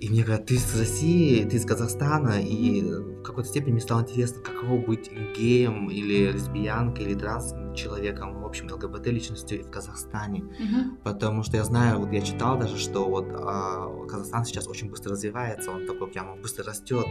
[0.00, 4.00] И мне говорят, ты из России, ты из Казахстана, и в какой-то степени мне стало
[4.00, 10.40] интересно, каково быть геем или лесбиянкой или транс человеком, в общем, ЛГБТ личностью в Казахстане.
[10.40, 11.02] Mm-hmm.
[11.04, 15.12] Потому что я знаю, вот я читал даже, что вот а, Казахстан сейчас очень быстро
[15.12, 17.06] развивается, он такой прямо быстро растет.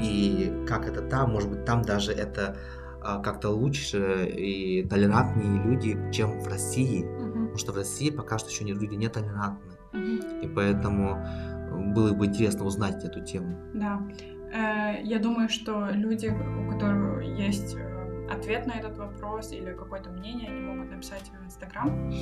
[0.00, 2.56] И как это там, может быть, там даже это
[3.02, 7.04] а, как-то лучше и толерантнее люди, чем в России.
[7.04, 7.32] Mm-hmm.
[7.32, 9.72] Потому что в России пока что еще люди не толерантны.
[9.92, 10.44] Mm-hmm.
[10.44, 11.26] И поэтому
[11.72, 13.56] было бы интересно узнать эту тему.
[13.74, 14.00] Да.
[14.52, 20.10] Э, я думаю, что люди, у которых есть э, ответ на этот вопрос или какое-то
[20.10, 22.12] мнение, они могут написать в Инстаграм.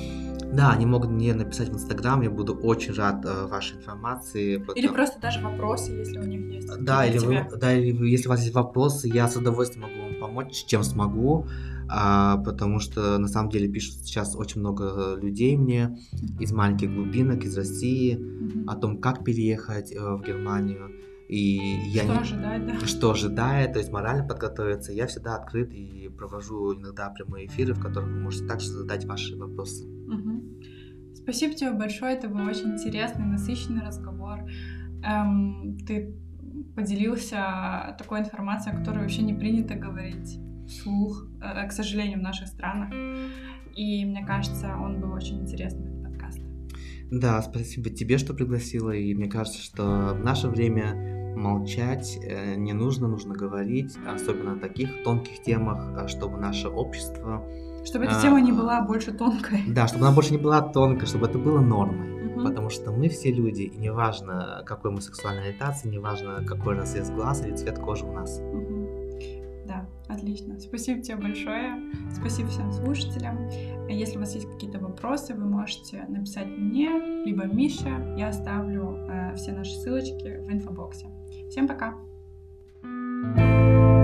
[0.53, 4.57] Да, они могут мне написать в Инстаграм, я буду очень рад э, вашей информации.
[4.57, 4.75] Потом...
[4.75, 6.69] Или просто даже вопросы, если у них есть.
[6.79, 10.19] Да, или, вы, да, или если у вас есть вопросы, я с удовольствием могу вам
[10.19, 11.47] помочь, чем смогу
[11.93, 15.97] а, потому что на самом деле пишут сейчас очень много людей мне
[16.39, 18.63] из маленьких глубинок, из России, mm-hmm.
[18.67, 20.89] о том, как переехать э, в Германию.
[21.27, 22.19] И я что не...
[22.19, 22.85] ожидать, да?
[22.85, 24.93] Что ожидает, то есть морально подготовиться.
[24.93, 29.35] Я всегда открыт и провожу иногда прямые эфиры, в которых вы можете также задать ваши
[29.35, 29.85] вопросы.
[29.85, 30.43] Угу.
[31.15, 34.39] Спасибо тебе большое, это был очень интересный, насыщенный разговор.
[35.03, 36.15] Эм, ты
[36.73, 40.39] поделился такой информацией, о которой вообще не принято говорить
[40.71, 42.89] вслух, э, к сожалению, в наших странах.
[43.75, 46.39] И мне кажется, он был очень интересным, этот подкаст.
[47.11, 48.91] Да, спасибо тебе, что пригласила.
[48.91, 54.55] И мне кажется, что в наше время молчать э, не нужно, нужно говорить, особенно о
[54.57, 57.45] таких тонких темах, а чтобы наше общество...
[57.83, 59.63] Чтобы эта а, тема не была больше тонкой.
[59.67, 62.33] Да, чтобы она больше не была тонкой, чтобы это было нормой.
[62.33, 62.43] Угу.
[62.43, 67.43] Потому что мы все люди, и неважно, какой мы сексуальной ориентации, неважно, какой разрез глаз
[67.43, 68.39] или цвет кожи у нас.
[68.39, 68.70] Угу.
[70.11, 70.59] Отлично.
[70.59, 71.75] Спасибо тебе большое.
[72.13, 73.49] Спасибо всем слушателям.
[73.87, 76.89] Если у вас есть какие-то вопросы, вы можете написать мне,
[77.23, 78.15] либо Мише.
[78.17, 81.07] Я оставлю э, все наши ссылочки в инфобоксе.
[81.49, 81.95] Всем пока!
[82.83, 84.00] thank you